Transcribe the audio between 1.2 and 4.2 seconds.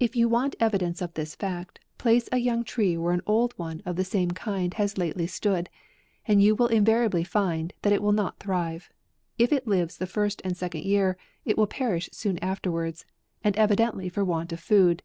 fact, place a young tree where an old one of the